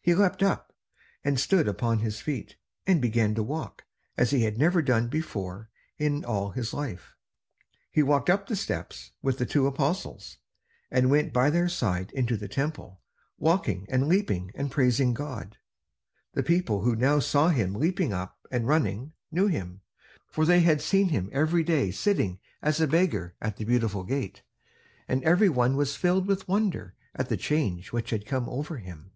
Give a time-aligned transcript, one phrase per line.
[0.00, 0.72] He leaped up,
[1.22, 3.84] and stood upon his feet, and began to walk,
[4.16, 7.14] as he had never done before in all his life.
[7.90, 10.38] He walked up the steps with the two apostles,
[10.90, 13.02] and went by their side into the Temple,
[13.36, 15.58] walking, and leaping, and praising God.
[16.32, 19.82] The people who now saw him leaping up and running knew him,
[20.30, 24.42] for they had seen him every day sitting as a beggar at the Beautiful Gate:
[25.06, 29.12] and every one was filled with wonder at the change which had come over him.